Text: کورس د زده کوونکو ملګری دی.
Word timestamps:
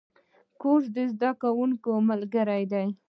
کورس 0.61 0.85
د 0.95 0.97
زده 1.13 1.31
کوونکو 1.41 1.91
ملګری 2.09 2.63
دی. 2.71 2.87